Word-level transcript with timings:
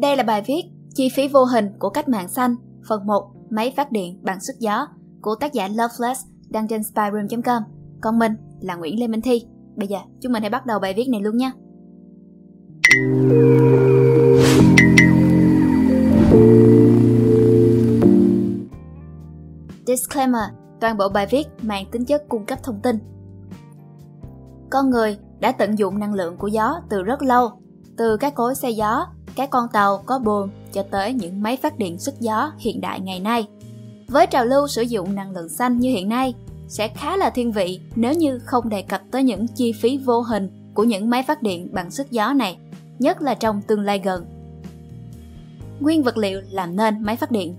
Đây 0.00 0.16
là 0.16 0.22
bài 0.22 0.42
viết 0.46 0.62
Chi 0.94 1.08
phí 1.16 1.28
vô 1.28 1.44
hình 1.44 1.68
của 1.78 1.90
cách 1.90 2.08
mạng 2.08 2.28
xanh, 2.28 2.56
phần 2.88 3.06
1, 3.06 3.32
máy 3.50 3.72
phát 3.76 3.92
điện 3.92 4.18
bằng 4.22 4.40
sức 4.40 4.52
gió 4.58 4.86
của 5.22 5.34
tác 5.34 5.52
giả 5.52 5.68
Loveless 5.68 6.26
đăng 6.48 6.68
trên 6.68 6.82
spyroom.com. 6.82 7.62
Còn 8.00 8.18
mình 8.18 8.32
là 8.60 8.74
Nguyễn 8.74 9.00
Lê 9.00 9.06
Minh 9.06 9.20
Thi. 9.20 9.42
Bây 9.76 9.88
giờ 9.88 9.98
chúng 10.20 10.32
mình 10.32 10.42
hãy 10.42 10.50
bắt 10.50 10.66
đầu 10.66 10.78
bài 10.78 10.94
viết 10.96 11.08
này 11.08 11.20
luôn 11.20 11.36
nha. 11.36 11.52
Disclaimer, 19.86 20.42
toàn 20.80 20.96
bộ 20.96 21.08
bài 21.08 21.26
viết 21.30 21.46
mang 21.62 21.84
tính 21.92 22.04
chất 22.04 22.22
cung 22.28 22.46
cấp 22.46 22.58
thông 22.62 22.80
tin. 22.82 22.98
Con 24.70 24.90
người 24.90 25.18
đã 25.40 25.52
tận 25.52 25.78
dụng 25.78 25.98
năng 25.98 26.14
lượng 26.14 26.36
của 26.36 26.48
gió 26.48 26.80
từ 26.90 27.02
rất 27.02 27.22
lâu, 27.22 27.50
từ 27.96 28.16
các 28.16 28.34
cối 28.34 28.54
xe 28.54 28.70
gió, 28.70 29.06
các 29.34 29.50
con 29.50 29.68
tàu 29.72 30.02
có 30.06 30.18
buồm 30.18 30.50
cho 30.72 30.82
tới 30.90 31.12
những 31.12 31.42
máy 31.42 31.56
phát 31.56 31.78
điện 31.78 31.98
sức 31.98 32.20
gió 32.20 32.52
hiện 32.58 32.80
đại 32.80 33.00
ngày 33.00 33.20
nay. 33.20 33.46
Với 34.08 34.26
trào 34.26 34.44
lưu 34.44 34.68
sử 34.68 34.82
dụng 34.82 35.14
năng 35.14 35.32
lượng 35.32 35.48
xanh 35.48 35.78
như 35.78 35.90
hiện 35.90 36.08
nay, 36.08 36.34
sẽ 36.68 36.88
khá 36.88 37.16
là 37.16 37.30
thiên 37.30 37.52
vị 37.52 37.80
nếu 37.96 38.14
như 38.14 38.38
không 38.38 38.68
đề 38.68 38.82
cập 38.82 39.00
tới 39.10 39.22
những 39.22 39.46
chi 39.46 39.72
phí 39.72 39.96
vô 39.96 40.20
hình 40.20 40.72
của 40.74 40.84
những 40.84 41.10
máy 41.10 41.22
phát 41.22 41.42
điện 41.42 41.68
bằng 41.72 41.90
sức 41.90 42.10
gió 42.10 42.32
này, 42.32 42.58
nhất 42.98 43.22
là 43.22 43.34
trong 43.34 43.62
tương 43.62 43.80
lai 43.80 43.98
gần. 44.04 44.26
Nguyên 45.80 46.02
vật 46.02 46.16
liệu 46.16 46.40
làm 46.50 46.76
nên 46.76 47.02
máy 47.02 47.16
phát 47.16 47.30
điện 47.30 47.54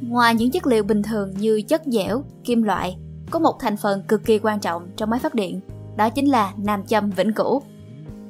Ngoài 0.00 0.34
những 0.34 0.50
chất 0.50 0.66
liệu 0.66 0.82
bình 0.82 1.02
thường 1.02 1.30
như 1.38 1.62
chất 1.68 1.82
dẻo, 1.86 2.22
kim 2.44 2.62
loại, 2.62 2.96
có 3.30 3.38
một 3.38 3.56
thành 3.60 3.76
phần 3.76 4.02
cực 4.08 4.24
kỳ 4.24 4.38
quan 4.38 4.60
trọng 4.60 4.88
trong 4.96 5.10
máy 5.10 5.20
phát 5.20 5.34
điện, 5.34 5.60
đó 5.96 6.10
chính 6.10 6.30
là 6.30 6.52
nam 6.56 6.86
châm 6.86 7.10
vĩnh 7.10 7.32
cửu. 7.32 7.62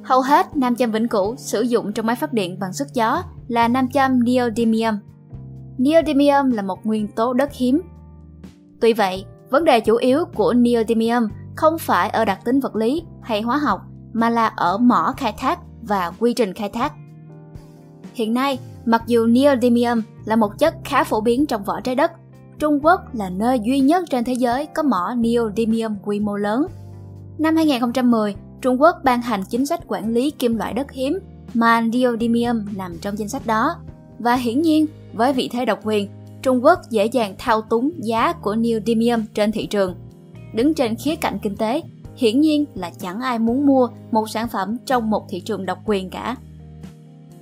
Hầu 0.07 0.21
hết 0.21 0.57
nam 0.57 0.75
châm 0.75 0.91
vĩnh 0.91 1.07
cửu 1.07 1.35
sử 1.35 1.61
dụng 1.61 1.93
trong 1.93 2.05
máy 2.05 2.15
phát 2.15 2.33
điện 2.33 2.59
bằng 2.59 2.73
sức 2.73 2.87
gió 2.93 3.23
là 3.47 3.67
nam 3.67 3.89
châm 3.89 4.23
neodymium. 4.23 4.95
Neodymium 5.77 6.51
là 6.51 6.61
một 6.61 6.85
nguyên 6.85 7.07
tố 7.07 7.33
đất 7.33 7.53
hiếm. 7.53 7.81
Tuy 8.81 8.93
vậy, 8.93 9.25
vấn 9.49 9.65
đề 9.65 9.79
chủ 9.79 9.95
yếu 9.95 10.25
của 10.35 10.53
neodymium 10.53 11.27
không 11.55 11.77
phải 11.77 12.09
ở 12.09 12.25
đặc 12.25 12.39
tính 12.45 12.59
vật 12.59 12.75
lý 12.75 13.03
hay 13.21 13.41
hóa 13.41 13.57
học 13.57 13.81
mà 14.13 14.29
là 14.29 14.47
ở 14.47 14.77
mỏ 14.77 15.13
khai 15.17 15.33
thác 15.37 15.59
và 15.81 16.11
quy 16.19 16.33
trình 16.33 16.53
khai 16.53 16.69
thác. 16.69 16.93
Hiện 18.13 18.33
nay, 18.33 18.59
mặc 18.85 19.03
dù 19.07 19.25
neodymium 19.25 20.01
là 20.25 20.35
một 20.35 20.59
chất 20.59 20.75
khá 20.83 21.03
phổ 21.03 21.21
biến 21.21 21.45
trong 21.45 21.63
vỏ 21.63 21.81
trái 21.81 21.95
đất, 21.95 22.11
Trung 22.59 22.79
Quốc 22.85 23.15
là 23.15 23.29
nơi 23.29 23.59
duy 23.59 23.79
nhất 23.79 24.03
trên 24.09 24.23
thế 24.23 24.33
giới 24.33 24.65
có 24.65 24.83
mỏ 24.83 25.13
neodymium 25.17 25.95
quy 26.03 26.19
mô 26.19 26.35
lớn. 26.35 26.67
Năm 27.39 27.55
2010, 27.55 28.35
Trung 28.67 28.81
Quốc 28.81 29.03
ban 29.03 29.21
hành 29.21 29.43
chính 29.49 29.65
sách 29.65 29.79
quản 29.87 30.13
lý 30.13 30.31
kim 30.31 30.57
loại 30.57 30.73
đất 30.73 30.91
hiếm 30.91 31.19
mà 31.53 31.81
neodymium 31.81 32.65
nằm 32.77 32.97
trong 33.01 33.19
danh 33.19 33.29
sách 33.29 33.47
đó. 33.47 33.75
Và 34.19 34.35
hiển 34.35 34.61
nhiên, 34.61 34.85
với 35.13 35.33
vị 35.33 35.49
thế 35.51 35.65
độc 35.65 35.79
quyền, 35.83 36.09
Trung 36.41 36.65
Quốc 36.65 36.79
dễ 36.89 37.05
dàng 37.05 37.35
thao 37.37 37.61
túng 37.61 37.91
giá 37.97 38.33
của 38.33 38.55
neodymium 38.55 39.25
trên 39.33 39.51
thị 39.51 39.65
trường. 39.65 39.95
Đứng 40.53 40.73
trên 40.73 40.95
khía 40.95 41.15
cạnh 41.15 41.39
kinh 41.41 41.57
tế, 41.57 41.81
hiển 42.15 42.41
nhiên 42.41 42.65
là 42.75 42.91
chẳng 42.99 43.19
ai 43.19 43.39
muốn 43.39 43.65
mua 43.65 43.87
một 44.11 44.29
sản 44.29 44.47
phẩm 44.47 44.77
trong 44.85 45.09
một 45.09 45.25
thị 45.29 45.39
trường 45.39 45.65
độc 45.65 45.77
quyền 45.85 46.09
cả. 46.09 46.35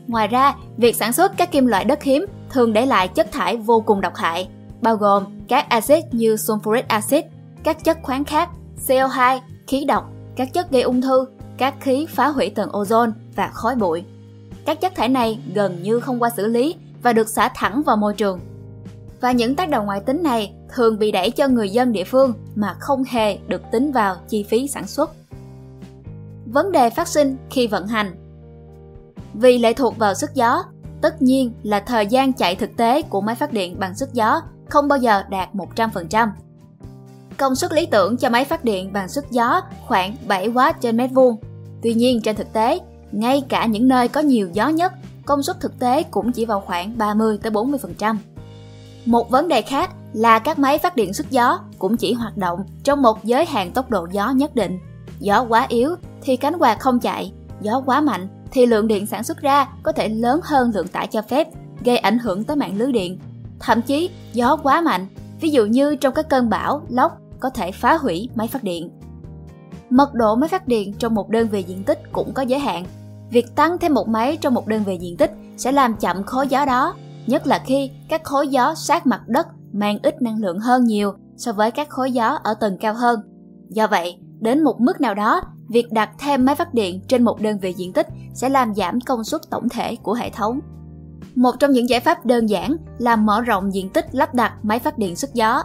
Ngoài 0.08 0.28
ra, 0.28 0.56
việc 0.78 0.96
sản 0.96 1.14
xuất 1.14 1.38
các 1.38 1.52
kim 1.52 1.66
loại 1.66 1.86
đất 1.86 2.04
hiếm 2.04 2.26
thường 2.50 2.74
để 2.74 2.86
lại 2.86 3.08
chất 3.08 3.32
thải 3.32 3.58
vô 3.58 3.84
cùng 3.86 4.02
độc 4.02 4.16
hại, 4.16 4.50
bao 4.82 4.96
gồm 4.96 5.24
các 5.48 5.70
axit 5.70 6.04
như 6.12 6.36
sulfuric 6.36 6.84
acid, 6.88 7.22
các 7.64 7.84
chất 7.84 7.98
khoáng 8.04 8.24
khác, 8.24 8.50
CO2, 8.88 9.40
khí 9.68 9.86
độc, 9.88 10.12
các 10.36 10.54
chất 10.54 10.72
gây 10.72 10.82
ung 10.82 11.02
thư, 11.02 11.26
các 11.58 11.76
khí 11.82 12.08
phá 12.10 12.28
hủy 12.28 12.50
tầng 12.50 12.70
ozone 12.70 13.12
và 13.36 13.50
khói 13.54 13.76
bụi. 13.76 14.04
Các 14.66 14.82
chất 14.82 14.96
thải 14.96 15.10
này 15.10 15.40
gần 15.54 15.84
như 15.84 16.00
không 16.00 16.20
qua 16.20 16.30
xử 16.30 16.48
lý 16.48 16.76
và 17.02 17.14
được 17.14 17.30
xả 17.30 17.50
thẳng 17.56 17.84
vào 17.84 17.98
môi 17.98 18.14
trường. 18.14 18.40
Và 19.22 19.32
những 19.32 19.56
tác 19.56 19.70
động 19.70 19.86
ngoại 19.86 20.00
tính 20.00 20.24
này 20.24 20.54
thường 20.74 21.00
bị 21.00 21.12
đẩy 21.12 21.32
cho 21.32 21.48
người 21.48 21.70
dân 21.70 21.92
địa 21.92 22.04
phương 22.04 22.34
mà 22.56 22.76
không 22.80 23.04
hề 23.04 23.38
được 23.48 23.62
tính 23.72 23.92
vào 23.92 24.16
chi 24.30 24.44
phí 24.44 24.68
sản 24.68 24.88
xuất. 24.88 25.12
Vấn 26.46 26.72
đề 26.72 26.90
phát 26.90 27.08
sinh 27.08 27.38
khi 27.50 27.68
vận 27.68 27.88
hành 27.88 28.16
Vì 29.34 29.58
lệ 29.58 29.74
thuộc 29.74 29.98
vào 29.98 30.14
sức 30.14 30.30
gió, 30.34 30.64
tất 31.02 31.22
nhiên 31.22 31.54
là 31.64 31.80
thời 31.80 32.08
gian 32.08 32.34
chạy 32.34 32.56
thực 32.56 32.78
tế 32.78 33.02
của 33.02 33.22
máy 33.22 33.36
phát 33.36 33.54
điện 33.54 33.80
bằng 33.80 33.96
sức 33.96 34.14
gió 34.14 34.42
không 34.70 34.88
bao 34.88 35.00
giờ 35.00 35.24
đạt 35.30 35.50
100%. 35.54 36.30
Công 37.38 37.56
suất 37.56 37.74
lý 37.74 37.86
tưởng 37.86 38.18
cho 38.18 38.30
máy 38.30 38.46
phát 38.46 38.64
điện 38.64 38.94
bằng 38.94 39.10
sức 39.10 39.26
gió 39.32 39.62
khoảng 39.88 40.16
7W 40.28 40.74
trên 40.82 40.98
mét 40.98 41.12
vuông. 41.14 41.38
Tuy 41.82 41.94
nhiên 41.94 42.22
trên 42.22 42.36
thực 42.36 42.54
tế, 42.54 42.80
ngay 43.12 43.44
cả 43.50 43.66
những 43.66 43.88
nơi 43.88 44.08
có 44.08 44.22
nhiều 44.22 44.50
gió 44.54 44.70
nhất, 44.70 44.94
công 45.26 45.44
suất 45.44 45.60
thực 45.60 45.80
tế 45.80 46.04
cũng 46.04 46.32
chỉ 46.32 46.46
vào 46.46 46.62
khoảng 46.62 46.98
30 46.98 47.38
tới 47.42 47.52
40%. 47.52 48.16
Một 49.06 49.30
vấn 49.30 49.48
đề 49.48 49.62
khác 49.62 49.90
là 50.14 50.40
các 50.40 50.60
máy 50.60 50.78
phát 50.78 50.96
điện 50.96 51.14
sức 51.14 51.32
gió 51.32 51.60
cũng 51.80 51.98
chỉ 51.98 52.14
hoạt 52.14 52.38
động 52.38 52.60
trong 52.84 53.02
một 53.02 53.24
giới 53.24 53.46
hạn 53.46 53.72
tốc 53.72 53.90
độ 53.90 54.08
gió 54.12 54.32
nhất 54.32 54.56
định. 54.56 54.80
Gió 55.20 55.46
quá 55.50 55.66
yếu 55.70 55.96
thì 56.22 56.38
cánh 56.38 56.58
quạt 56.60 56.80
không 56.80 57.00
chạy, 57.00 57.34
gió 57.62 57.82
quá 57.86 58.02
mạnh 58.02 58.28
thì 58.52 58.66
lượng 58.66 58.88
điện 58.88 59.06
sản 59.06 59.24
xuất 59.24 59.42
ra 59.42 59.68
có 59.84 59.92
thể 59.92 60.10
lớn 60.10 60.40
hơn 60.44 60.72
lượng 60.76 60.88
tải 60.88 61.08
cho 61.08 61.22
phép, 61.22 61.48
gây 61.84 61.98
ảnh 61.98 62.20
hưởng 62.20 62.44
tới 62.44 62.56
mạng 62.56 62.78
lưới 62.78 62.92
điện. 62.92 63.20
Thậm 63.60 63.82
chí, 63.82 64.10
gió 64.34 64.58
quá 64.64 64.82
mạnh, 64.82 65.08
ví 65.42 65.50
dụ 65.50 65.66
như 65.66 65.96
trong 65.96 66.14
các 66.14 66.30
cơn 66.30 66.50
bão, 66.50 66.82
lốc 66.90 67.18
có 67.46 67.50
thể 67.50 67.72
phá 67.72 67.98
hủy 67.98 68.30
máy 68.36 68.48
phát 68.48 68.64
điện. 68.64 68.90
Mật 69.90 70.14
độ 70.14 70.36
máy 70.36 70.50
phát 70.50 70.68
điện 70.68 70.94
trong 70.94 71.16
một 71.16 71.30
đơn 71.30 71.48
vị 71.48 71.64
diện 71.64 71.84
tích 71.84 72.00
cũng 72.12 72.34
có 72.34 72.42
giới 72.42 72.60
hạn. 72.60 72.86
Việc 73.30 73.56
tăng 73.56 73.78
thêm 73.78 73.94
một 73.94 74.08
máy 74.08 74.38
trong 74.42 74.54
một 74.54 74.68
đơn 74.68 74.84
vị 74.84 74.98
diện 75.02 75.18
tích 75.18 75.32
sẽ 75.58 75.72
làm 75.72 75.96
chậm 75.96 76.24
khối 76.24 76.48
gió 76.48 76.66
đó, 76.66 76.96
nhất 77.28 77.48
là 77.48 77.62
khi 77.66 77.92
các 78.10 78.24
khối 78.24 78.48
gió 78.48 78.76
sát 78.76 79.08
mặt 79.08 79.22
đất 79.28 79.48
mang 79.74 79.98
ít 80.04 80.22
năng 80.22 80.40
lượng 80.40 80.60
hơn 80.60 80.84
nhiều 80.84 81.14
so 81.38 81.52
với 81.52 81.72
các 81.72 81.90
khối 81.90 82.12
gió 82.12 82.40
ở 82.44 82.54
tầng 82.54 82.78
cao 82.78 82.94
hơn. 82.94 83.20
Do 83.70 83.88
vậy, 83.88 84.18
đến 84.40 84.64
một 84.64 84.82
mức 84.82 85.02
nào 85.02 85.14
đó, 85.14 85.42
việc 85.70 85.92
đặt 85.92 86.10
thêm 86.20 86.46
máy 86.46 86.56
phát 86.56 86.74
điện 86.74 87.02
trên 87.08 87.24
một 87.24 87.42
đơn 87.42 87.60
vị 87.60 87.74
diện 87.78 87.94
tích 87.94 88.08
sẽ 88.34 88.50
làm 88.50 88.76
giảm 88.76 89.02
công 89.02 89.24
suất 89.24 89.42
tổng 89.50 89.70
thể 89.70 89.96
của 89.96 90.14
hệ 90.14 90.30
thống. 90.30 90.60
Một 91.36 91.52
trong 91.60 91.72
những 91.72 91.90
giải 91.90 92.00
pháp 92.00 92.26
đơn 92.26 92.50
giản 92.50 92.78
là 92.98 93.16
mở 93.16 93.42
rộng 93.42 93.74
diện 93.74 93.90
tích 93.90 94.06
lắp 94.12 94.34
đặt 94.34 94.54
máy 94.64 94.80
phát 94.80 94.98
điện 94.98 95.16
sức 95.16 95.34
gió 95.34 95.64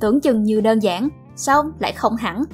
tưởng 0.00 0.20
chừng 0.20 0.42
như 0.42 0.60
đơn 0.60 0.78
giản, 0.78 1.08
xong 1.36 1.72
lại 1.78 1.92
không 1.92 2.16
hẳn. 2.16 2.44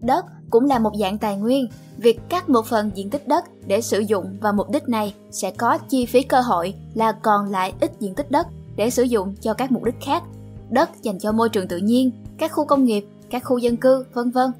Đất 0.00 0.24
cũng 0.50 0.64
là 0.64 0.78
một 0.78 0.92
dạng 1.00 1.18
tài 1.18 1.36
nguyên, 1.36 1.68
việc 1.96 2.20
cắt 2.28 2.48
một 2.48 2.66
phần 2.66 2.90
diện 2.94 3.10
tích 3.10 3.28
đất 3.28 3.44
để 3.66 3.80
sử 3.80 3.98
dụng 3.98 4.36
vào 4.40 4.52
mục 4.52 4.70
đích 4.70 4.88
này 4.88 5.14
sẽ 5.30 5.50
có 5.50 5.78
chi 5.78 6.06
phí 6.06 6.22
cơ 6.22 6.40
hội 6.40 6.74
là 6.94 7.12
còn 7.12 7.50
lại 7.50 7.72
ít 7.80 7.92
diện 8.00 8.14
tích 8.14 8.30
đất 8.30 8.46
để 8.76 8.90
sử 8.90 9.02
dụng 9.02 9.34
cho 9.40 9.54
các 9.54 9.72
mục 9.72 9.84
đích 9.84 10.00
khác. 10.00 10.22
Đất 10.70 10.90
dành 11.02 11.18
cho 11.18 11.32
môi 11.32 11.48
trường 11.48 11.68
tự 11.68 11.78
nhiên, 11.78 12.10
các 12.38 12.52
khu 12.52 12.64
công 12.64 12.84
nghiệp, 12.84 13.06
các 13.30 13.44
khu 13.44 13.58
dân 13.58 13.76
cư, 13.76 14.04
vân 14.12 14.30
vân. 14.30 14.50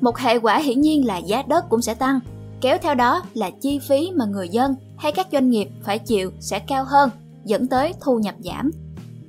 Một 0.00 0.18
hệ 0.18 0.38
quả 0.38 0.58
hiển 0.58 0.80
nhiên 0.80 1.06
là 1.06 1.18
giá 1.18 1.42
đất 1.42 1.68
cũng 1.68 1.82
sẽ 1.82 1.94
tăng, 1.94 2.20
kéo 2.60 2.78
theo 2.82 2.94
đó 2.94 3.22
là 3.34 3.50
chi 3.50 3.78
phí 3.78 4.10
mà 4.14 4.24
người 4.24 4.48
dân 4.48 4.74
hay 4.96 5.12
các 5.12 5.26
doanh 5.32 5.50
nghiệp 5.50 5.68
phải 5.82 5.98
chịu 5.98 6.30
sẽ 6.40 6.58
cao 6.58 6.84
hơn, 6.84 7.10
dẫn 7.44 7.66
tới 7.66 7.92
thu 8.00 8.18
nhập 8.18 8.34
giảm. 8.38 8.70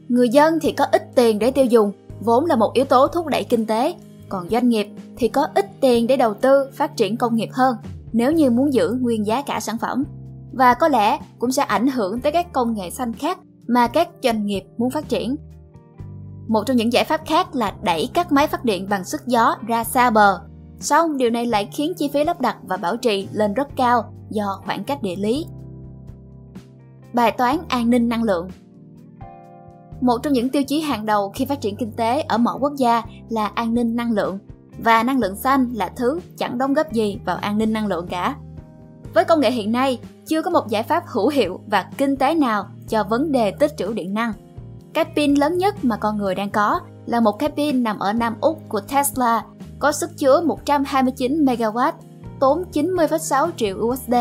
Người 0.09 0.29
dân 0.29 0.59
thì 0.61 0.71
có 0.71 0.85
ít 0.91 1.15
tiền 1.15 1.39
để 1.39 1.51
tiêu 1.51 1.65
dùng 1.65 1.91
vốn 2.19 2.45
là 2.45 2.55
một 2.55 2.73
yếu 2.73 2.85
tố 2.85 3.07
thúc 3.07 3.27
đẩy 3.27 3.43
kinh 3.43 3.65
tế, 3.65 3.95
còn 4.29 4.49
doanh 4.49 4.69
nghiệp 4.69 4.87
thì 5.17 5.27
có 5.27 5.47
ít 5.55 5.65
tiền 5.81 6.07
để 6.07 6.17
đầu 6.17 6.33
tư 6.33 6.69
phát 6.73 6.97
triển 6.97 7.17
công 7.17 7.35
nghiệp 7.35 7.49
hơn 7.51 7.75
nếu 8.13 8.31
như 8.31 8.49
muốn 8.49 8.73
giữ 8.73 8.97
nguyên 9.01 9.25
giá 9.25 9.41
cả 9.41 9.59
sản 9.59 9.77
phẩm. 9.77 10.03
Và 10.53 10.73
có 10.73 10.87
lẽ 10.87 11.19
cũng 11.39 11.51
sẽ 11.51 11.63
ảnh 11.63 11.87
hưởng 11.87 12.21
tới 12.21 12.31
các 12.31 12.53
công 12.53 12.73
nghệ 12.73 12.89
xanh 12.89 13.13
khác 13.13 13.39
mà 13.67 13.87
các 13.87 14.09
doanh 14.23 14.45
nghiệp 14.45 14.63
muốn 14.77 14.89
phát 14.89 15.09
triển. 15.09 15.35
Một 16.47 16.63
trong 16.65 16.77
những 16.77 16.93
giải 16.93 17.03
pháp 17.03 17.21
khác 17.25 17.55
là 17.55 17.73
đẩy 17.81 18.09
các 18.13 18.31
máy 18.31 18.47
phát 18.47 18.65
điện 18.65 18.87
bằng 18.89 19.03
sức 19.03 19.21
gió 19.27 19.55
ra 19.67 19.83
xa 19.83 20.09
bờ. 20.09 20.39
Song 20.79 21.17
điều 21.17 21.29
này 21.29 21.45
lại 21.45 21.69
khiến 21.71 21.93
chi 21.97 22.09
phí 22.13 22.23
lắp 22.23 22.41
đặt 22.41 22.57
và 22.63 22.77
bảo 22.77 22.97
trì 22.97 23.27
lên 23.33 23.53
rất 23.53 23.67
cao 23.75 24.13
do 24.29 24.61
khoảng 24.65 24.83
cách 24.83 25.03
địa 25.03 25.15
lý. 25.15 25.45
Bài 27.13 27.31
toán 27.31 27.57
an 27.67 27.89
ninh 27.89 28.09
năng 28.09 28.23
lượng 28.23 28.47
một 30.01 30.17
trong 30.23 30.33
những 30.33 30.49
tiêu 30.49 30.63
chí 30.63 30.79
hàng 30.79 31.05
đầu 31.05 31.31
khi 31.35 31.45
phát 31.45 31.61
triển 31.61 31.75
kinh 31.75 31.91
tế 31.91 32.21
ở 32.21 32.37
mọi 32.37 32.57
quốc 32.59 32.73
gia 32.77 33.01
là 33.29 33.47
an 33.47 33.73
ninh 33.73 33.95
năng 33.95 34.11
lượng 34.11 34.39
và 34.83 35.03
năng 35.03 35.19
lượng 35.19 35.35
xanh 35.35 35.69
là 35.73 35.89
thứ 35.95 36.19
chẳng 36.37 36.57
đóng 36.57 36.73
góp 36.73 36.91
gì 36.91 37.19
vào 37.25 37.37
an 37.37 37.57
ninh 37.57 37.73
năng 37.73 37.87
lượng 37.87 38.07
cả. 38.07 38.35
Với 39.13 39.25
công 39.25 39.39
nghệ 39.39 39.51
hiện 39.51 39.71
nay, 39.71 39.99
chưa 40.25 40.41
có 40.41 40.51
một 40.51 40.67
giải 40.69 40.83
pháp 40.83 41.03
hữu 41.07 41.29
hiệu 41.29 41.59
và 41.67 41.85
kinh 41.97 42.15
tế 42.15 42.35
nào 42.35 42.65
cho 42.89 43.03
vấn 43.03 43.31
đề 43.31 43.51
tích 43.51 43.71
trữ 43.77 43.93
điện 43.93 44.13
năng. 44.13 44.33
Cái 44.93 45.05
pin 45.15 45.33
lớn 45.35 45.57
nhất 45.57 45.85
mà 45.85 45.97
con 45.97 46.17
người 46.17 46.35
đang 46.35 46.49
có 46.49 46.79
là 47.05 47.19
một 47.19 47.31
cái 47.31 47.49
pin 47.49 47.83
nằm 47.83 47.99
ở 47.99 48.13
Nam 48.13 48.35
Úc 48.41 48.69
của 48.69 48.81
Tesla, 48.81 49.43
có 49.79 49.91
sức 49.91 50.17
chứa 50.17 50.41
129 50.41 51.45
MW, 51.45 51.91
tốn 52.39 52.63
90,6 52.73 53.49
triệu 53.57 53.77
USD. 53.77 54.13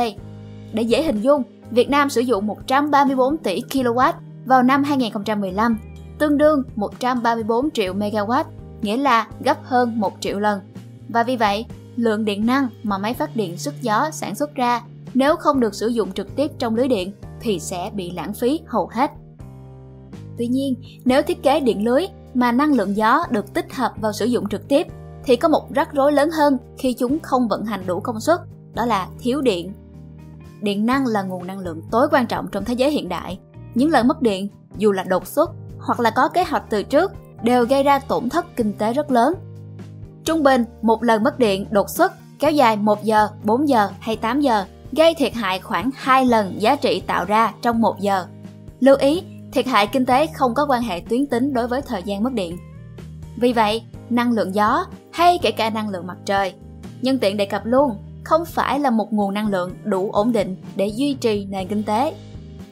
Để 0.72 0.82
dễ 0.82 1.02
hình 1.02 1.20
dung, 1.20 1.42
Việt 1.70 1.90
Nam 1.90 2.10
sử 2.10 2.20
dụng 2.20 2.46
134 2.46 3.36
tỷ 3.36 3.60
kW 3.70 4.12
vào 4.48 4.62
năm 4.62 4.84
2015, 4.84 5.78
tương 6.18 6.38
đương 6.38 6.62
134 6.76 7.70
triệu 7.70 7.94
MW, 7.94 8.44
nghĩa 8.82 8.96
là 8.96 9.26
gấp 9.44 9.56
hơn 9.64 10.00
1 10.00 10.12
triệu 10.20 10.40
lần. 10.40 10.60
Và 11.08 11.22
vì 11.22 11.36
vậy, 11.36 11.66
lượng 11.96 12.24
điện 12.24 12.46
năng 12.46 12.68
mà 12.82 12.98
máy 12.98 13.14
phát 13.14 13.36
điện 13.36 13.56
sức 13.56 13.74
gió 13.82 14.10
sản 14.12 14.34
xuất 14.34 14.54
ra 14.54 14.82
nếu 15.14 15.36
không 15.36 15.60
được 15.60 15.74
sử 15.74 15.86
dụng 15.88 16.12
trực 16.12 16.36
tiếp 16.36 16.50
trong 16.58 16.76
lưới 16.76 16.88
điện 16.88 17.12
thì 17.40 17.58
sẽ 17.58 17.90
bị 17.94 18.10
lãng 18.10 18.32
phí 18.34 18.60
hầu 18.66 18.90
hết. 18.92 19.10
Tuy 20.38 20.46
nhiên, 20.46 20.74
nếu 21.04 21.22
thiết 21.22 21.42
kế 21.42 21.60
điện 21.60 21.84
lưới 21.84 22.06
mà 22.34 22.52
năng 22.52 22.72
lượng 22.72 22.96
gió 22.96 23.24
được 23.30 23.54
tích 23.54 23.74
hợp 23.74 23.92
vào 24.00 24.12
sử 24.12 24.24
dụng 24.24 24.48
trực 24.48 24.68
tiếp 24.68 24.86
thì 25.24 25.36
có 25.36 25.48
một 25.48 25.74
rắc 25.74 25.92
rối 25.92 26.12
lớn 26.12 26.30
hơn 26.30 26.58
khi 26.78 26.94
chúng 26.98 27.18
không 27.20 27.48
vận 27.48 27.64
hành 27.64 27.86
đủ 27.86 28.00
công 28.00 28.20
suất, 28.20 28.40
đó 28.74 28.86
là 28.86 29.08
thiếu 29.20 29.40
điện. 29.40 29.72
Điện 30.60 30.86
năng 30.86 31.06
là 31.06 31.22
nguồn 31.22 31.46
năng 31.46 31.58
lượng 31.58 31.82
tối 31.90 32.08
quan 32.10 32.26
trọng 32.26 32.48
trong 32.52 32.64
thế 32.64 32.74
giới 32.74 32.90
hiện 32.90 33.08
đại. 33.08 33.38
Những 33.78 33.90
lần 33.90 34.08
mất 34.08 34.22
điện, 34.22 34.48
dù 34.76 34.92
là 34.92 35.02
đột 35.02 35.26
xuất 35.26 35.50
hoặc 35.78 36.00
là 36.00 36.10
có 36.10 36.28
kế 36.28 36.44
hoạch 36.44 36.64
từ 36.70 36.82
trước, 36.82 37.12
đều 37.42 37.64
gây 37.64 37.82
ra 37.82 37.98
tổn 37.98 38.28
thất 38.28 38.56
kinh 38.56 38.72
tế 38.72 38.92
rất 38.92 39.10
lớn. 39.10 39.34
Trung 40.24 40.42
bình, 40.42 40.64
một 40.82 41.02
lần 41.02 41.22
mất 41.22 41.38
điện 41.38 41.66
đột 41.70 41.90
xuất 41.90 42.12
kéo 42.38 42.50
dài 42.50 42.76
1 42.76 43.04
giờ, 43.04 43.28
4 43.44 43.68
giờ 43.68 43.88
hay 44.00 44.16
8 44.16 44.40
giờ 44.40 44.64
gây 44.92 45.14
thiệt 45.14 45.34
hại 45.34 45.60
khoảng 45.60 45.90
2 45.96 46.26
lần 46.26 46.62
giá 46.62 46.76
trị 46.76 47.02
tạo 47.06 47.24
ra 47.24 47.52
trong 47.62 47.80
1 47.80 48.00
giờ. 48.00 48.26
Lưu 48.80 48.96
ý, 48.96 49.22
thiệt 49.52 49.66
hại 49.66 49.86
kinh 49.86 50.06
tế 50.06 50.26
không 50.26 50.54
có 50.54 50.66
quan 50.68 50.82
hệ 50.82 51.00
tuyến 51.08 51.26
tính 51.26 51.54
đối 51.54 51.68
với 51.68 51.82
thời 51.82 52.02
gian 52.02 52.22
mất 52.22 52.32
điện. 52.32 52.58
Vì 53.36 53.52
vậy, 53.52 53.82
năng 54.10 54.32
lượng 54.32 54.54
gió 54.54 54.86
hay 55.12 55.38
kể 55.42 55.50
cả 55.50 55.70
năng 55.70 55.88
lượng 55.88 56.06
mặt 56.06 56.16
trời, 56.24 56.54
nhân 57.02 57.18
tiện 57.18 57.36
đề 57.36 57.46
cập 57.46 57.62
luôn, 57.64 57.96
không 58.24 58.44
phải 58.44 58.80
là 58.80 58.90
một 58.90 59.12
nguồn 59.12 59.34
năng 59.34 59.48
lượng 59.48 59.74
đủ 59.84 60.10
ổn 60.12 60.32
định 60.32 60.56
để 60.76 60.86
duy 60.86 61.14
trì 61.14 61.44
nền 61.44 61.68
kinh 61.68 61.82
tế. 61.82 62.14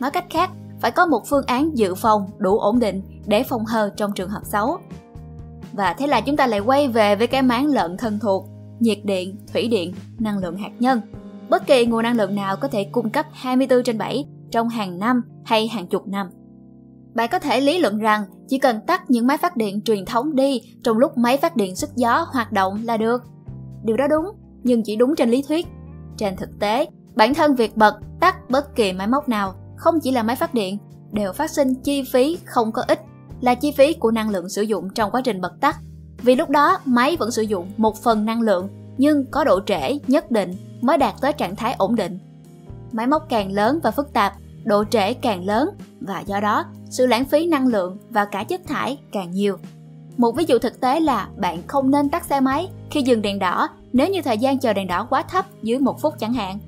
Nói 0.00 0.11
cách 0.11 0.25
khác, 0.31 0.50
phải 0.81 0.90
có 0.90 1.06
một 1.06 1.23
phương 1.28 1.44
án 1.46 1.78
dự 1.78 1.94
phòng 1.94 2.26
đủ 2.38 2.58
ổn 2.58 2.78
định 2.78 3.02
để 3.26 3.43
phòng 3.43 3.64
hờ 3.64 3.90
trong 3.96 4.12
trường 4.12 4.31
hợp 4.31 4.43
xấu. 4.44 4.78
Và 5.73 5.94
thế 5.99 6.06
là 6.06 6.20
chúng 6.20 6.37
ta 6.37 6.46
lại 6.46 6.61
quay 6.61 6.88
về 6.88 7.17
với 7.17 7.26
cái 7.26 7.43
máng 7.43 7.67
lợn 7.67 7.96
thân 7.96 8.19
thuộc, 8.19 8.46
nhiệt 8.81 8.99
điện, 9.05 9.37
thủy 9.52 9.69
điện, 9.69 9.94
năng 10.19 10.38
lượng 10.38 10.56
hạt 10.56 10.70
nhân. 10.78 11.00
Bất 11.50 11.67
kỳ 11.67 11.87
nguồn 11.87 12.02
năng 12.02 12.17
lượng 12.17 12.34
nào 12.34 12.56
có 12.56 12.69
thể 12.69 12.84
cung 12.84 13.11
cấp 13.11 13.26
24 13.32 13.82
trên 13.82 13.99
7 13.99 14.25
trong 14.50 14.69
hàng 14.69 14.99
năm 14.99 15.23
hay 15.44 15.69
hàng 15.69 15.87
chục 15.87 16.08
năm. 16.08 16.31
Bạn 17.14 17.28
có 17.32 17.38
thể 17.38 17.61
lý 17.61 17.78
luận 17.78 17.99
rằng 17.99 18.25
chỉ 18.49 18.58
cần 18.58 18.81
tắt 18.87 19.11
những 19.11 19.26
máy 19.26 19.38
phát 19.38 19.56
điện 19.56 19.82
truyền 19.82 20.05
thống 20.05 20.37
đi 20.37 20.61
trong 20.84 20.99
lúc 20.99 21.19
máy 21.19 21.37
phát 21.37 21.56
điện 21.56 21.76
sức 21.76 21.90
gió 21.96 22.26
hoạt 22.32 22.52
động 22.52 22.81
là 22.84 22.96
được. 22.96 23.23
Điều 23.84 23.96
đó 23.96 24.06
đúng, 24.11 24.26
nhưng 24.62 24.82
chỉ 24.82 24.96
đúng 24.96 25.17
trên 25.17 25.31
lý 25.31 25.43
thuyết. 25.49 25.67
Trên 26.17 26.37
thực 26.37 26.58
tế, 26.61 26.87
bản 27.14 27.34
thân 27.34 27.55
việc 27.55 27.76
bật, 27.76 27.94
tắt 28.20 28.50
bất 28.50 28.76
kỳ 28.76 28.93
máy 28.93 29.06
móc 29.06 29.28
nào, 29.28 29.55
không 29.76 30.00
chỉ 30.00 30.11
là 30.11 30.23
máy 30.23 30.37
phát 30.37 30.55
điện, 30.55 30.78
đều 31.12 31.32
phát 31.32 31.50
sinh 31.50 31.75
chi 31.75 32.02
phí 32.12 32.38
không 32.44 32.73
có 32.73 32.82
ích, 32.88 33.00
là 33.40 33.55
chi 33.55 33.73
phí 33.73 33.93
của 33.93 34.11
năng 34.11 34.31
lượng 34.31 34.49
sử 34.49 34.62
dụng 34.62 34.90
trong 34.90 35.11
quá 35.11 35.20
trình 35.25 35.40
bật 35.40 35.52
tắt. 35.61 35.76
Vì 36.23 36.34
lúc 36.34 36.50
đó, 36.50 36.78
máy 36.84 37.17
vẫn 37.17 37.31
sử 37.31 37.43
dụng 37.43 37.70
một 37.76 37.96
phần 38.02 38.25
năng 38.25 38.40
lượng, 38.40 38.69
nhưng 38.99 39.26
có 39.31 39.44
độ 39.44 39.61
trễ 39.67 39.99
nhất 40.06 40.31
định 40.31 40.55
mới 40.81 40.99
đạt 40.99 41.14
tới 41.20 41.32
trạng 41.32 41.56
thái 41.56 41.75
ổn 41.78 41.96
định. 41.96 42.19
Máy 42.93 43.06
móc 43.06 43.26
càng 43.28 43.52
lớn 43.52 43.81
và 43.82 43.90
phức 43.90 44.12
tạp, 44.12 44.32
độ 44.64 44.84
trễ 44.84 45.14
càng 45.14 45.44
lớn 45.44 45.69
và 46.00 46.20
do 46.20 46.40
đó 46.40 46.64
sự 46.90 47.06
lãng 47.06 47.25
phí 47.25 47.46
năng 47.46 47.67
lượng 47.67 47.99
và 48.11 48.25
cả 48.25 48.44
chất 48.44 48.61
thải 48.67 48.99
càng 49.12 49.31
nhiều. 49.31 49.58
Một 50.17 50.32
ví 50.37 50.44
dụ 50.44 50.58
thực 50.58 50.81
tế 50.81 51.00
là 51.00 51.28
bạn 51.37 51.62
không 51.67 51.90
nên 51.90 52.08
tắt 52.08 52.25
xe 52.25 52.40
máy 52.40 52.69
khi 52.90 53.02
dừng 53.02 53.23
đèn 53.23 53.38
đỏ 53.38 53.69
nếu 53.93 54.08
như 54.08 54.23
thời 54.23 54.38
gian 54.38 54.58
chờ 54.58 54.73
đèn 54.73 54.87
đỏ 54.87 55.06
quá 55.11 55.23
thấp 55.23 55.46
dưới 55.62 55.78
một 55.78 56.00
phút 56.00 56.14
chẳng 56.19 56.32
hạn. 56.32 56.58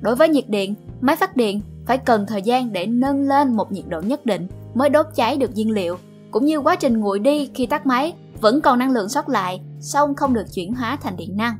Đối 0.00 0.16
với 0.16 0.28
nhiệt 0.28 0.48
điện, 0.48 0.74
máy 1.00 1.16
phát 1.16 1.36
điện 1.36 1.60
phải 1.86 1.98
cần 1.98 2.26
thời 2.26 2.42
gian 2.42 2.72
để 2.72 2.86
nâng 2.86 3.28
lên 3.28 3.56
một 3.56 3.72
nhiệt 3.72 3.84
độ 3.88 4.00
nhất 4.00 4.26
định 4.26 4.48
mới 4.74 4.90
đốt 4.90 5.06
cháy 5.14 5.36
được 5.36 5.50
nhiên 5.54 5.70
liệu, 5.70 5.96
cũng 6.30 6.44
như 6.44 6.58
quá 6.58 6.76
trình 6.76 7.00
nguội 7.00 7.18
đi 7.18 7.50
khi 7.54 7.66
tắt 7.66 7.86
máy 7.86 8.14
vẫn 8.40 8.60
còn 8.60 8.78
năng 8.78 8.90
lượng 8.90 9.08
sót 9.08 9.28
lại, 9.28 9.60
song 9.80 10.14
không 10.14 10.34
được 10.34 10.44
chuyển 10.54 10.74
hóa 10.74 10.98
thành 11.02 11.16
điện 11.16 11.36
năng. 11.36 11.56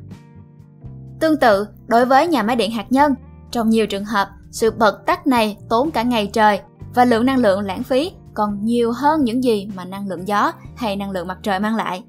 Tương 1.19 1.39
tự, 1.39 1.67
đối 1.87 2.05
với 2.05 2.27
nhà 2.27 2.43
máy 2.43 2.55
điện 2.55 2.71
hạt 2.71 2.85
nhân, 2.89 3.15
trong 3.51 3.69
nhiều 3.69 3.87
trường 3.87 4.05
hợp, 4.05 4.29
sự 4.51 4.71
bật 4.71 5.05
tắt 5.05 5.27
này 5.27 5.57
tốn 5.69 5.91
cả 5.91 6.03
ngày 6.03 6.27
trời 6.33 6.59
và 6.95 7.05
lượng 7.05 7.25
năng 7.25 7.39
lượng 7.39 7.61
lãng 7.61 7.83
phí 7.83 8.11
còn 8.33 8.65
nhiều 8.65 8.91
hơn 8.91 9.23
những 9.23 9.43
gì 9.43 9.69
mà 9.75 9.85
năng 9.85 10.07
lượng 10.07 10.27
gió 10.27 10.51
hay 10.75 10.95
năng 10.95 11.11
lượng 11.11 11.27
mặt 11.27 11.37
trời 11.43 11.59
mang 11.59 11.75
lại. 11.75 12.03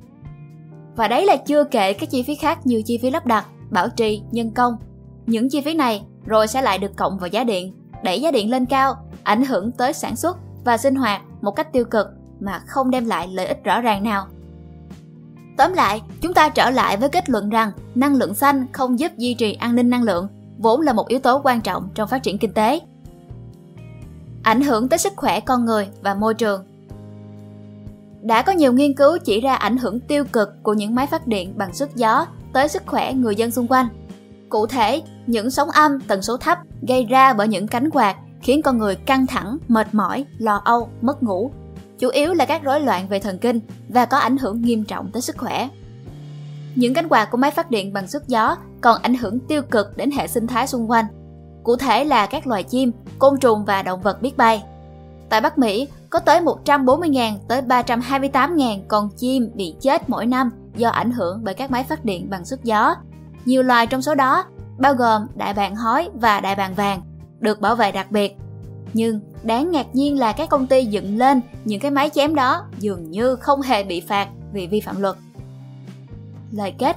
Và 0.97 1.09
đấy 1.09 1.27
là 1.27 1.37
chưa 1.37 1.65
kể 1.65 1.93
các 1.93 2.11
chi 2.11 2.23
phí 2.23 2.35
khác 2.35 2.67
như 2.67 2.83
chi 2.87 2.99
phí 2.99 3.11
lắp 3.11 3.27
đặt, 3.27 3.47
bảo 3.71 3.89
trì, 3.89 4.23
nhân 4.31 4.51
công. 4.51 4.77
Những 5.27 5.51
chi 5.51 5.61
phí 5.61 5.75
này 5.75 6.03
rồi 6.27 6.47
sẽ 6.47 6.63
lại 6.63 6.79
được 6.79 6.97
cộng 6.97 7.19
vào 7.19 7.29
giá 7.29 7.45
điện, 7.45 7.75
đẩy 8.05 8.21
giá 8.21 8.31
điện 8.31 8.51
lên 8.51 8.67
cao, 8.67 8.97
ảnh 9.23 9.45
hưởng 9.45 9.73
tới 9.73 9.93
sản 9.93 10.17
xuất 10.17 10.37
và 10.65 10.77
sinh 10.77 10.95
hoạt 10.95 11.23
một 11.41 11.51
cách 11.51 11.73
tiêu 11.73 11.85
cực 11.85 12.07
mà 12.41 12.59
không 12.67 12.91
đem 12.91 13.07
lại 13.07 13.29
lợi 13.29 13.47
ích 13.47 13.65
rõ 13.65 13.81
ràng 13.81 14.05
nào. 14.05 14.27
Tóm 15.57 15.73
lại, 15.73 16.03
chúng 16.21 16.35
ta 16.35 16.49
trở 16.49 16.71
lại 16.71 16.97
với 16.97 17.09
kết 17.09 17.31
luận 17.31 17.51
rằng 17.51 17.71
năng 17.95 18.15
lượng 18.15 18.35
xanh 18.35 18.67
không 18.73 18.99
giúp 18.99 19.13
duy 19.17 19.35
trì 19.35 19.53
an 19.53 19.75
ninh 19.75 19.91
năng 19.91 20.03
lượng, 20.03 20.29
vốn 20.59 20.81
là 20.81 20.93
một 20.93 21.09
yếu 21.09 21.19
tố 21.19 21.41
quan 21.45 21.61
trọng 21.61 21.89
trong 21.95 22.09
phát 22.09 22.23
triển 22.23 22.39
kinh 22.39 22.53
tế 22.53 22.81
ảnh 24.45 24.61
hưởng 24.61 24.89
tới 24.89 24.99
sức 24.99 25.13
khỏe 25.17 25.41
con 25.41 25.65
người 25.65 25.89
và 26.03 26.15
môi 26.15 26.35
trường. 26.35 26.65
Đã 28.23 28.43
có 28.43 28.53
nhiều 28.53 28.73
nghiên 28.73 28.95
cứu 28.95 29.19
chỉ 29.19 29.41
ra 29.41 29.55
ảnh 29.55 29.77
hưởng 29.77 30.01
tiêu 30.01 30.25
cực 30.33 30.49
của 30.63 30.73
những 30.73 30.95
máy 30.95 31.07
phát 31.07 31.27
điện 31.27 31.53
bằng 31.57 31.75
sức 31.75 31.97
gió 31.97 32.27
tới 32.53 32.69
sức 32.69 32.83
khỏe 32.87 33.13
người 33.13 33.37
dân 33.37 33.51
xung 33.51 33.67
quanh. 33.69 33.87
Cụ 34.49 34.67
thể, 34.67 35.03
những 35.27 35.51
sóng 35.51 35.71
âm 35.71 36.01
tần 36.01 36.23
số 36.23 36.37
thấp 36.37 36.59
gây 36.89 37.05
ra 37.05 37.33
bởi 37.33 37.49
những 37.49 37.67
cánh 37.67 37.91
quạt 37.91 38.17
khiến 38.43 38.63
con 38.63 38.79
người 38.79 38.97
căng 38.97 39.27
thẳng, 39.27 39.59
mệt 39.69 39.95
mỏi, 39.95 40.25
lo 40.39 40.63
âu, 40.65 40.89
mất 41.01 41.23
ngủ, 41.23 41.51
chủ 41.99 42.09
yếu 42.09 42.35
là 42.35 42.45
các 42.45 42.63
rối 42.63 42.81
loạn 42.81 43.09
về 43.09 43.19
thần 43.19 43.39
kinh 43.39 43.61
và 43.89 44.05
có 44.05 44.17
ảnh 44.19 44.37
hưởng 44.37 44.63
nghiêm 44.63 44.85
trọng 44.85 45.11
tới 45.13 45.23
sức 45.23 45.37
khỏe. 45.39 45.69
Những 46.75 46.95
cánh 46.95 47.09
quạt 47.09 47.31
của 47.31 47.39
máy 47.39 47.51
phát 47.51 47.71
điện 47.71 47.93
bằng 47.93 48.07
sức 48.07 48.29
gió 48.29 48.57
còn 48.81 49.03
ảnh 49.03 49.15
hưởng 49.15 49.41
tiêu 49.41 49.63
cực 49.63 49.97
đến 49.97 50.11
hệ 50.11 50.27
sinh 50.27 50.47
thái 50.47 50.67
xung 50.67 50.91
quanh, 50.91 51.05
cụ 51.65 51.77
thể 51.77 52.05
là 52.05 52.27
các 52.27 52.47
loài 52.47 52.63
chim, 52.63 52.93
côn 53.19 53.41
trùng 53.41 53.65
và 53.65 53.83
động 53.83 54.01
vật 54.01 54.23
biết 54.23 54.37
bay. 54.37 54.63
Tại 55.29 55.41
Bắc 55.41 55.59
Mỹ, 55.59 55.89
có 56.11 56.19
tới 56.19 56.41
140.000 56.41 57.33
tới 57.49 57.63
328.000 57.63 58.81
con 58.89 59.11
chim 59.17 59.51
bị 59.55 59.75
chết 59.81 60.11
mỗi 60.11 60.27
năm 60.27 60.51
do 60.77 60.89
ảnh 60.89 61.11
hưởng 61.11 61.45
bởi 61.45 61.55
các 61.55 61.71
máy 61.71 61.85
phát 61.85 62.05
điện 62.05 62.31
bằng 62.31 62.45
sức 62.45 62.65
gió. 62.65 62.95
Nhiều 63.45 63.63
loài 63.63 63.87
trong 63.87 64.03
số 64.03 64.15
đó, 64.15 64.45
bao 64.85 64.95
gồm 64.95 65.27
đại 65.35 65.55
bàng 65.55 65.77
hói 65.77 66.11
và 66.15 66.41
đại 66.41 66.57
bàng 66.57 66.75
vàng, 66.75 67.03
được 67.41 67.61
bảo 67.61 67.77
vệ 67.77 67.93
đặc 67.93 68.11
biệt. 68.11 68.37
Nhưng 68.93 69.21
đáng 69.43 69.71
ngạc 69.71 69.87
nhiên 69.95 70.19
là 70.19 70.33
các 70.33 70.49
công 70.49 70.67
ty 70.67 70.85
dựng 70.85 71.19
lên 71.19 71.41
những 71.65 71.81
cái 71.81 71.91
máy 71.91 72.11
chém 72.11 72.35
đó 72.35 72.65
dường 72.79 73.11
như 73.11 73.37
không 73.37 73.63
hề 73.63 73.85
bị 73.85 74.01
phạt 74.01 74.29
vì 74.53 74.67
vi 74.67 74.81
phạm 74.81 75.01
luật. 75.01 75.17
Lời 76.53 76.75
kết 76.79 76.97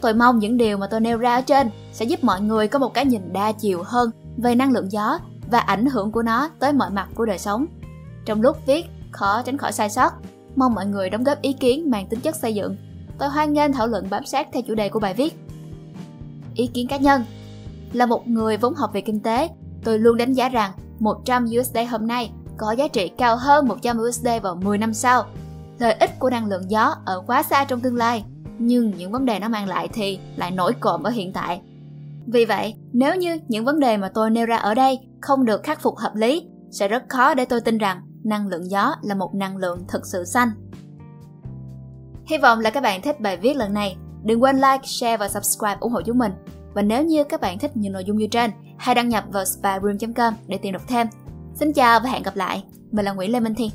Tôi 0.00 0.14
mong 0.14 0.38
những 0.38 0.56
điều 0.56 0.78
mà 0.78 0.86
tôi 0.86 1.00
nêu 1.00 1.18
ra 1.18 1.34
ở 1.34 1.40
trên 1.40 1.70
sẽ 1.92 2.04
giúp 2.04 2.24
mọi 2.24 2.40
người 2.40 2.68
có 2.68 2.78
một 2.78 2.94
cái 2.94 3.04
nhìn 3.06 3.32
đa 3.32 3.52
chiều 3.52 3.82
hơn 3.86 4.10
về 4.36 4.54
năng 4.54 4.72
lượng 4.72 4.92
gió 4.92 5.18
và 5.50 5.58
ảnh 5.58 5.86
hưởng 5.86 6.12
của 6.12 6.22
nó 6.22 6.48
tới 6.58 6.72
mọi 6.72 6.90
mặt 6.90 7.08
của 7.14 7.24
đời 7.24 7.38
sống. 7.38 7.66
Trong 8.24 8.42
lúc 8.42 8.56
viết, 8.66 8.86
khó 9.10 9.42
tránh 9.42 9.58
khỏi 9.58 9.72
sai 9.72 9.90
sót. 9.90 10.12
Mong 10.56 10.74
mọi 10.74 10.86
người 10.86 11.10
đóng 11.10 11.24
góp 11.24 11.42
ý 11.42 11.52
kiến 11.52 11.90
mang 11.90 12.06
tính 12.06 12.20
chất 12.20 12.36
xây 12.36 12.54
dựng. 12.54 12.76
Tôi 13.18 13.28
hoan 13.28 13.52
nghênh 13.52 13.72
thảo 13.72 13.86
luận 13.86 14.06
bám 14.10 14.26
sát 14.26 14.48
theo 14.52 14.62
chủ 14.62 14.74
đề 14.74 14.88
của 14.88 15.00
bài 15.00 15.14
viết. 15.14 15.41
Ý 16.54 16.66
kiến 16.66 16.88
cá 16.88 16.96
nhân 16.96 17.22
Là 17.92 18.06
một 18.06 18.28
người 18.28 18.56
vốn 18.56 18.74
học 18.74 18.90
về 18.94 19.00
kinh 19.00 19.20
tế, 19.20 19.48
tôi 19.84 19.98
luôn 19.98 20.16
đánh 20.16 20.32
giá 20.32 20.48
rằng 20.48 20.72
100 20.98 21.46
USD 21.60 21.78
hôm 21.90 22.06
nay 22.06 22.30
có 22.56 22.72
giá 22.72 22.88
trị 22.88 23.08
cao 23.08 23.36
hơn 23.36 23.68
100 23.68 23.98
USD 23.98 24.28
vào 24.42 24.54
10 24.54 24.78
năm 24.78 24.94
sau. 24.94 25.24
Lợi 25.78 25.92
ích 25.92 26.18
của 26.18 26.30
năng 26.30 26.46
lượng 26.46 26.70
gió 26.70 26.94
ở 27.04 27.22
quá 27.26 27.42
xa 27.42 27.64
trong 27.64 27.80
tương 27.80 27.96
lai 27.96 28.24
nhưng 28.58 28.90
những 28.90 29.12
vấn 29.12 29.24
đề 29.24 29.38
nó 29.38 29.48
mang 29.48 29.68
lại 29.68 29.88
thì 29.92 30.18
lại 30.36 30.50
nổi 30.50 30.72
cộm 30.80 31.02
ở 31.02 31.10
hiện 31.10 31.32
tại. 31.32 31.60
Vì 32.26 32.44
vậy, 32.44 32.74
nếu 32.92 33.16
như 33.16 33.38
những 33.48 33.64
vấn 33.64 33.80
đề 33.80 33.96
mà 33.96 34.08
tôi 34.14 34.30
nêu 34.30 34.46
ra 34.46 34.56
ở 34.56 34.74
đây 34.74 34.98
không 35.20 35.44
được 35.44 35.62
khắc 35.62 35.80
phục 35.80 35.96
hợp 35.96 36.12
lý, 36.14 36.46
sẽ 36.70 36.88
rất 36.88 37.02
khó 37.08 37.34
để 37.34 37.44
tôi 37.44 37.60
tin 37.60 37.78
rằng 37.78 38.00
năng 38.24 38.48
lượng 38.48 38.70
gió 38.70 38.94
là 39.02 39.14
một 39.14 39.34
năng 39.34 39.56
lượng 39.56 39.84
thực 39.88 40.06
sự 40.06 40.24
xanh. 40.24 40.48
Hy 42.26 42.38
vọng 42.38 42.60
là 42.60 42.70
các 42.70 42.82
bạn 42.82 43.02
thích 43.02 43.20
bài 43.20 43.36
viết 43.36 43.56
lần 43.56 43.74
này. 43.74 43.96
Đừng 44.24 44.42
quên 44.42 44.56
like, 44.56 44.82
share 44.84 45.16
và 45.16 45.28
subscribe 45.28 45.76
ủng 45.80 45.92
hộ 45.92 46.02
chúng 46.02 46.18
mình. 46.18 46.32
Và 46.74 46.82
nếu 46.82 47.04
như 47.04 47.24
các 47.24 47.40
bạn 47.40 47.58
thích 47.58 47.70
những 47.74 47.92
nội 47.92 48.04
dung 48.04 48.16
như 48.16 48.26
trên, 48.26 48.50
hãy 48.78 48.94
đăng 48.94 49.08
nhập 49.08 49.24
vào 49.32 49.44
spyroom.com 49.44 50.34
để 50.46 50.58
tìm 50.58 50.72
đọc 50.72 50.82
thêm. 50.88 51.06
Xin 51.54 51.72
chào 51.72 52.00
và 52.00 52.10
hẹn 52.10 52.22
gặp 52.22 52.36
lại. 52.36 52.64
Mình 52.90 53.04
là 53.04 53.12
Nguyễn 53.12 53.32
Lê 53.32 53.40
Minh 53.40 53.54
Thiên. 53.54 53.70